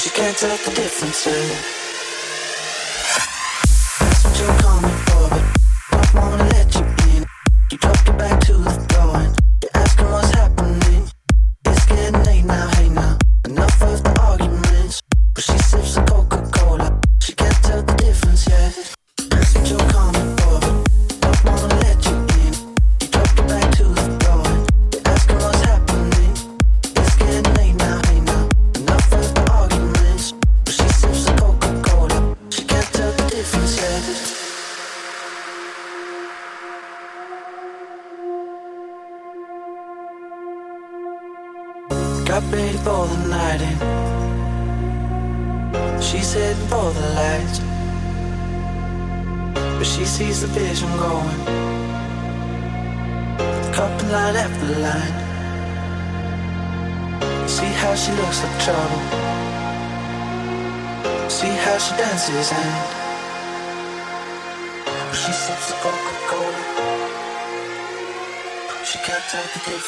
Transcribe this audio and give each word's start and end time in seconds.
But 0.00 0.04
she 0.04 0.10
can't 0.12 0.38
tell 0.38 0.56
the 0.56 0.70
difference. 0.70 1.79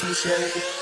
official. 0.05 0.82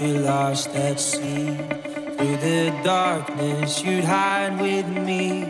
feel 0.00 0.20
lost 0.22 0.68
at 0.74 0.98
sea. 0.98 1.54
Through 2.16 2.38
the 2.48 2.72
darkness, 2.82 3.82
you'd 3.84 4.04
hide 4.04 4.58
with 4.58 4.88
me. 4.88 5.44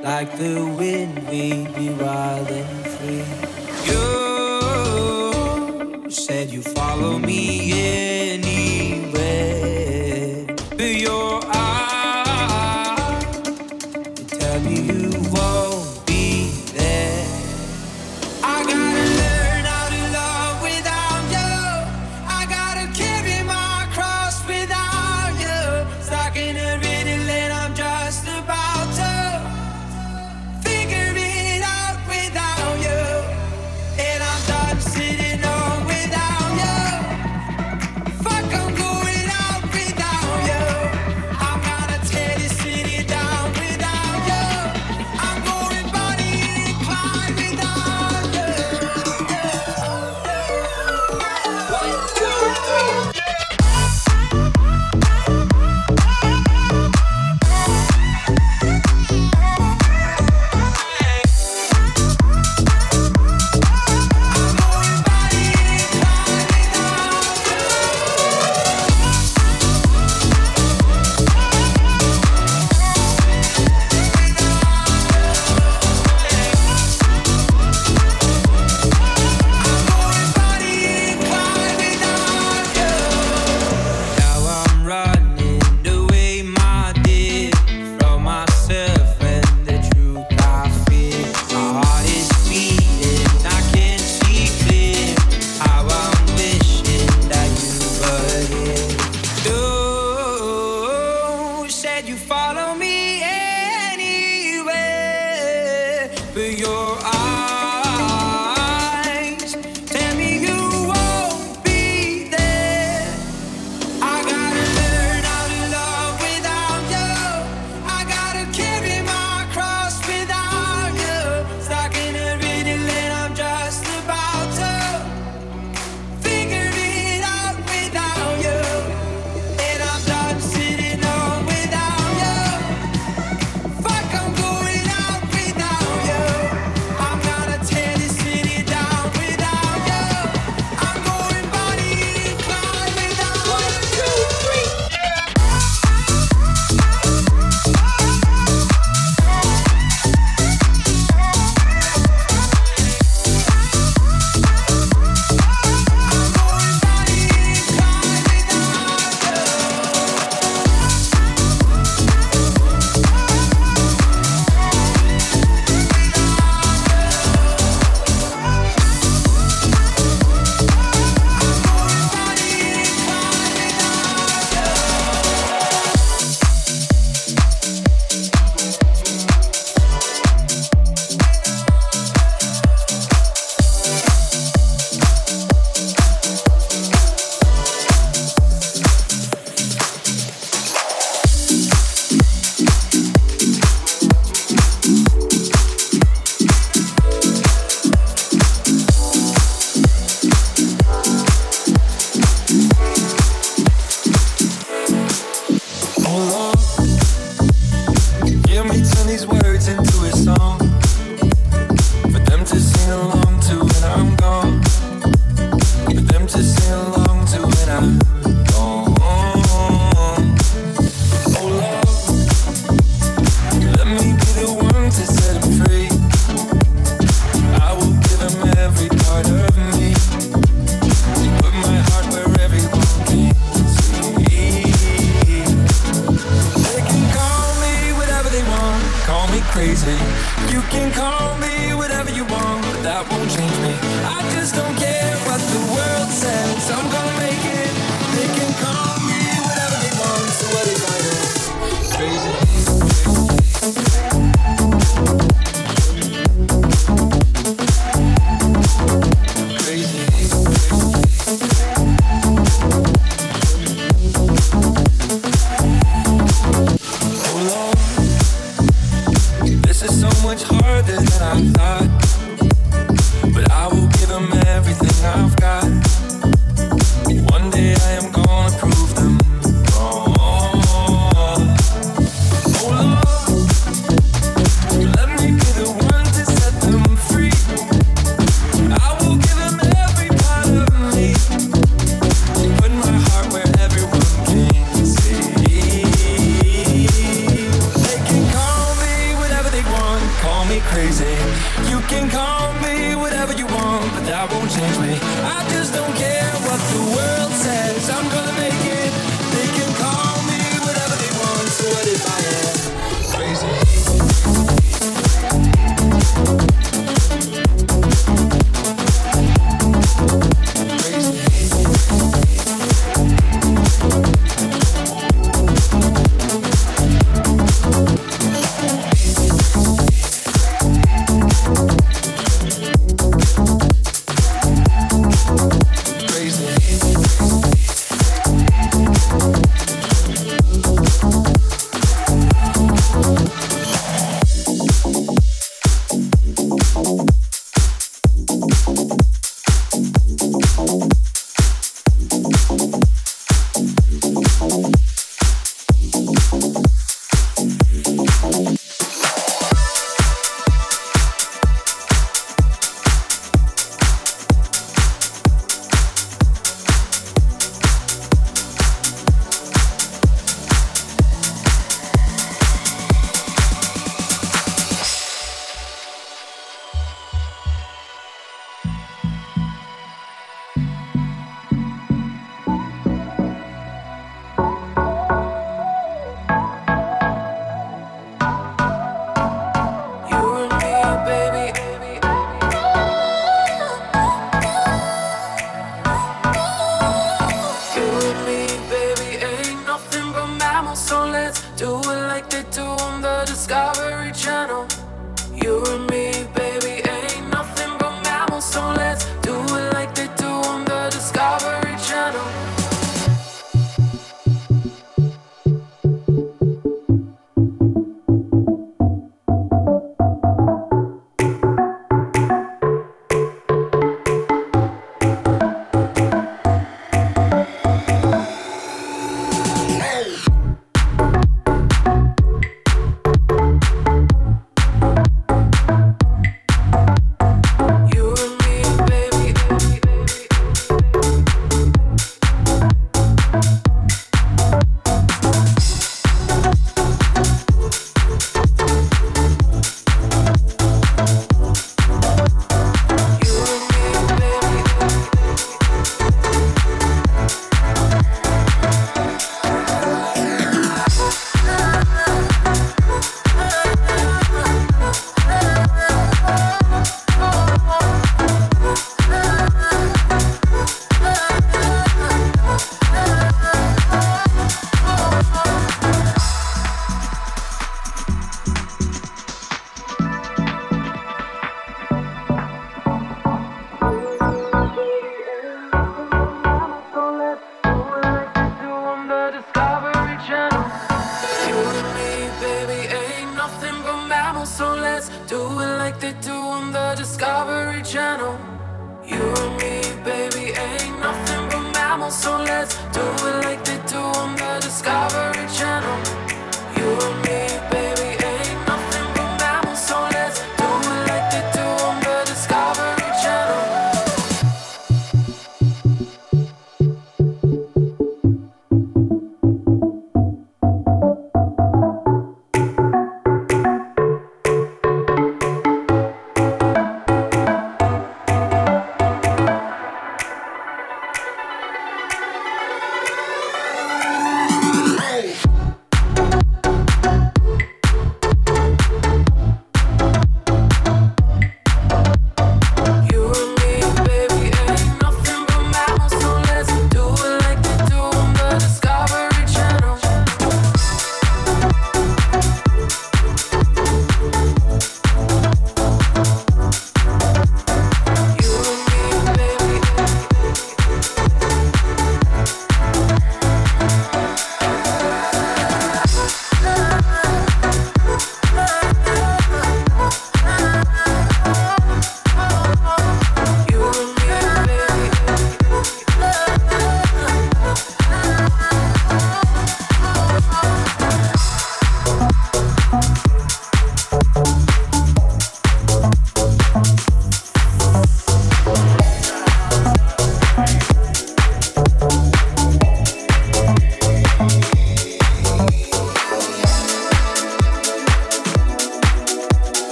Like 0.00 0.30
the 0.38 0.64
wind, 0.78 1.28
we'd 1.28 1.74
be 1.74 1.88
wild 1.90 2.48
and 2.48 2.86
free. 2.94 3.24
You 3.90 4.10
said 6.08 6.50
you 6.50 6.62
follow 6.62 7.18
me, 7.18 7.72
in. 7.72 8.05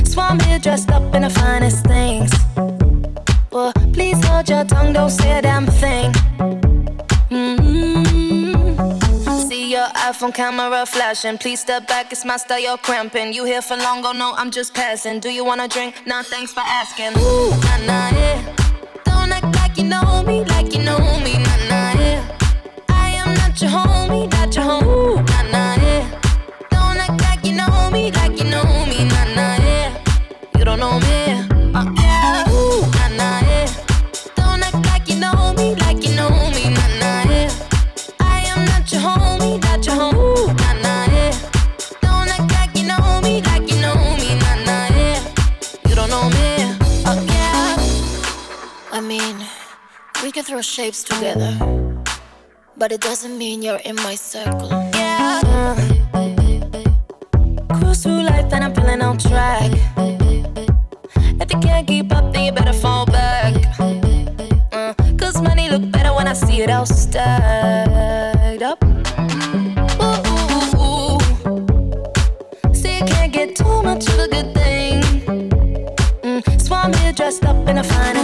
Flashing. 0.00 2.30
Please 3.92 4.24
hold 4.26 4.48
your 4.48 4.64
tongue 4.64 4.92
don't 4.92 5.10
say 5.10 5.38
a 5.38 5.42
damn 5.42 5.66
thing. 5.66 6.12
Mm-hmm. 7.30 8.54
See 9.48 9.70
your 9.70 9.86
iPhone 10.08 10.34
camera 10.34 10.84
flashing. 10.86 11.38
please 11.38 11.60
step 11.60 11.86
back, 11.86 12.10
it's 12.12 12.24
my 12.24 12.36
style, 12.36 12.58
you're 12.60 12.78
cramping. 12.78 13.32
You 13.32 13.44
here 13.44 13.62
for 13.62 13.76
long, 13.76 14.04
oh 14.04 14.12
no, 14.12 14.32
I'm 14.36 14.50
just 14.50 14.74
passing. 14.74 15.20
Do 15.20 15.30
you 15.30 15.44
wanna 15.44 15.68
drink? 15.68 15.94
Nah, 16.06 16.22
thanks 16.22 16.52
for 16.52 16.60
asking. 16.60 17.12
Ooh, 17.18 17.50
nah, 17.50 17.76
nah, 17.86 18.10
yeah. 18.18 18.56
Don't 19.04 19.32
act 19.32 19.54
like 19.56 19.76
you 19.78 19.84
know 19.84 20.22
me, 20.26 20.44
like 20.44 20.72
you 20.74 20.82
know 20.82 20.98
me, 21.20 21.34
nah, 21.38 21.56
nah, 21.68 21.73
throw 50.44 50.60
shapes 50.60 51.02
together, 51.02 51.56
but 52.76 52.92
it 52.92 53.00
doesn't 53.00 53.38
mean 53.38 53.62
you're 53.62 53.80
in 53.86 53.96
my 53.96 54.14
circle. 54.14 54.68
Yeah. 54.92 55.40
Cruise 57.72 58.02
through 58.02 58.24
life 58.24 58.52
and 58.52 58.62
I'm 58.64 58.74
feeling 58.74 59.00
on 59.00 59.16
track. 59.16 59.72
If 61.40 61.50
you 61.50 61.58
can't 61.60 61.86
keep 61.86 62.12
up, 62.12 62.30
then 62.34 62.44
you 62.44 62.52
better 62.52 62.74
fall 62.74 63.06
back. 63.06 63.54
Uh, 64.70 64.92
Cause 65.16 65.40
money 65.40 65.70
look 65.70 65.90
better 65.90 66.12
when 66.12 66.28
I 66.28 66.34
see 66.34 66.60
it 66.60 66.70
all 66.70 66.84
stacked 66.84 68.62
up. 68.62 68.84
Ooh. 70.04 71.18
See, 72.74 72.98
you 72.98 73.04
can't 73.06 73.32
get 73.32 73.56
too 73.56 73.82
much 73.82 74.06
of 74.08 74.18
a 74.18 74.28
good 74.28 74.52
thing. 74.52 75.00
Mm, 76.22 76.60
so 76.60 76.74
I'm 76.74 76.92
here 76.92 77.12
dressed 77.12 77.46
up 77.46 77.66
in 77.66 77.82
finest 77.82 78.23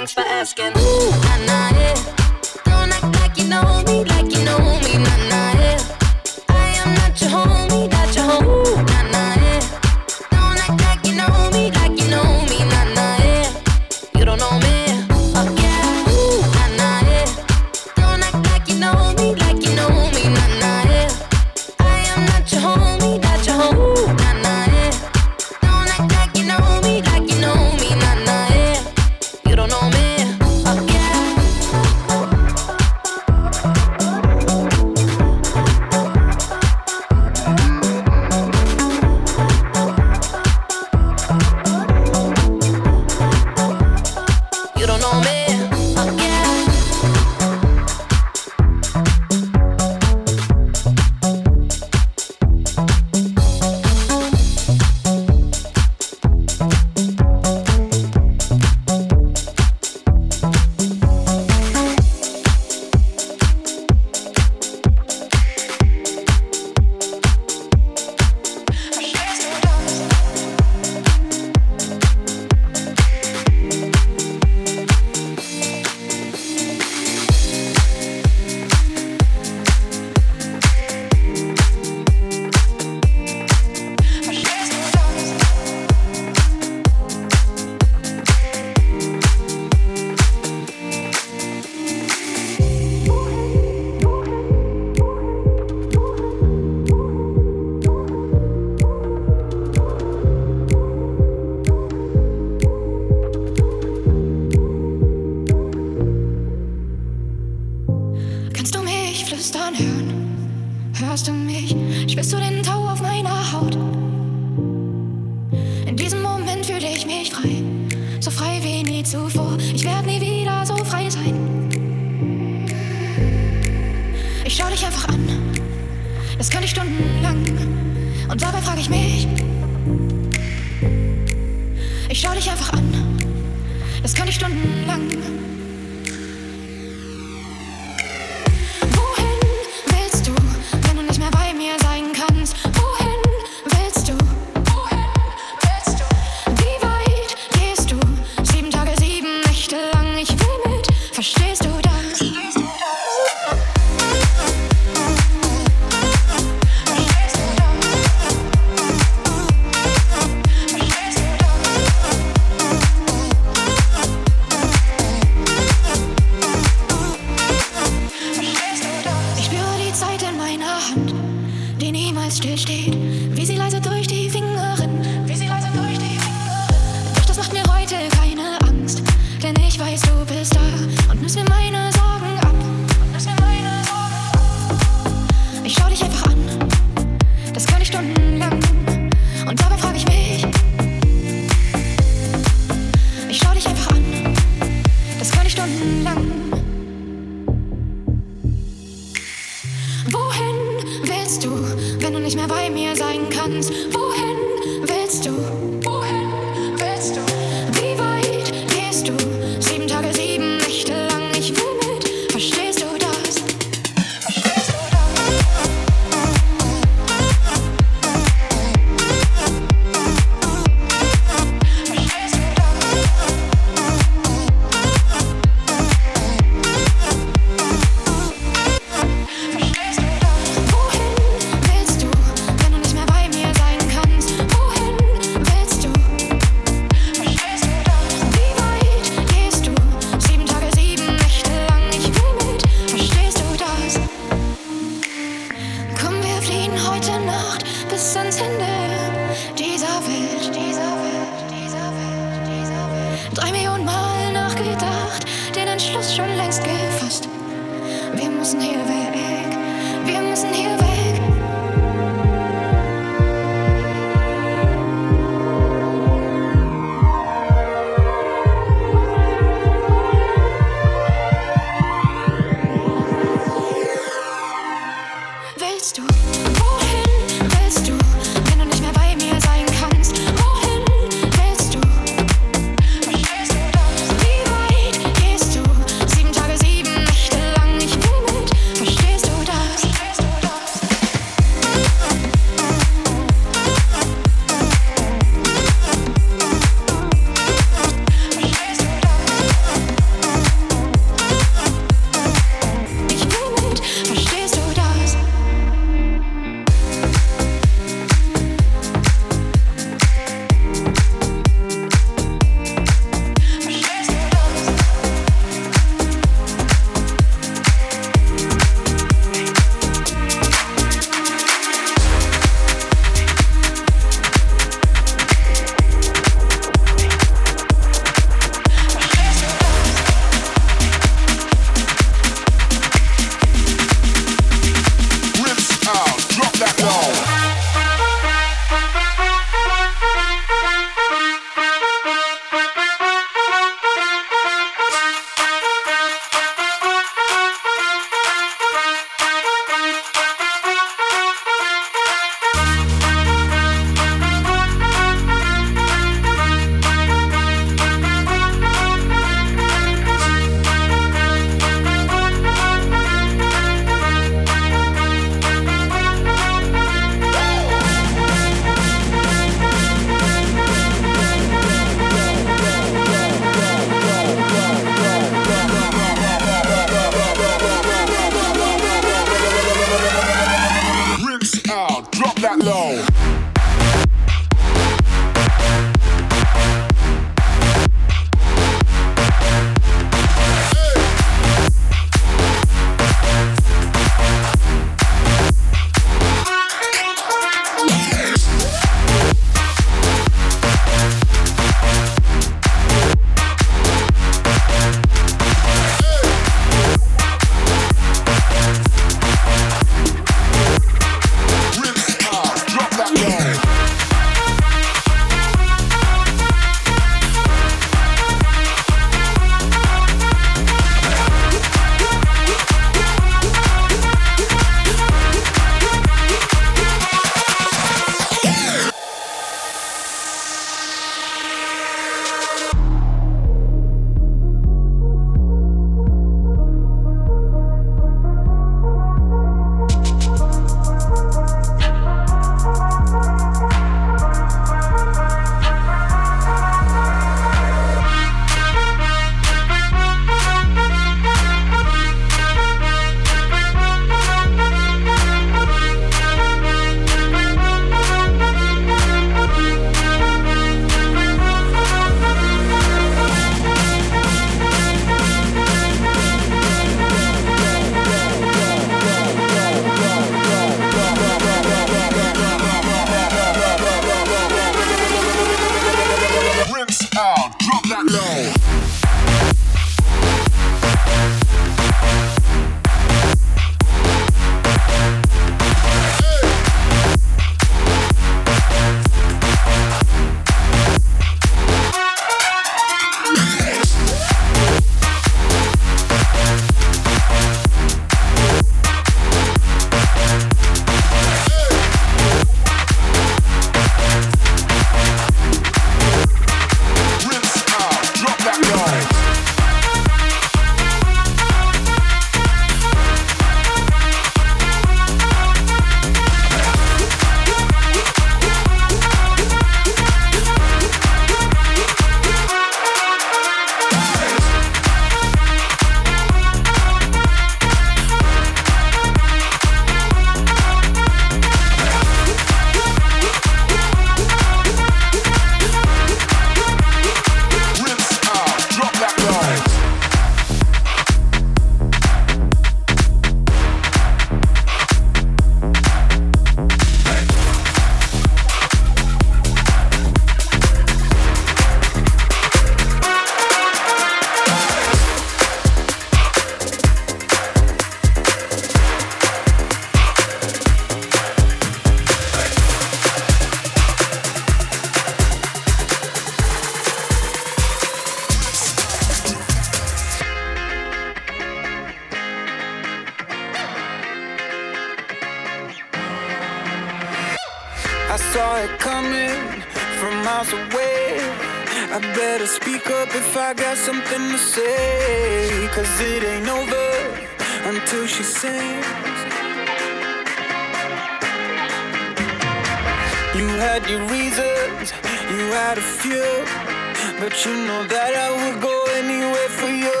know 597.72 597.84
that 597.94 598.12
I 598.26 598.28
would 598.40 598.58
go 598.60 598.76
anywhere 599.00 599.50
for 599.58 599.72
you. 599.84 600.00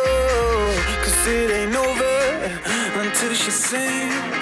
Cause 1.04 1.26
it 1.26 1.50
ain't 1.58 1.76
over 1.76 2.16
until 3.02 3.32
she 3.34 3.50
sings. 3.50 4.41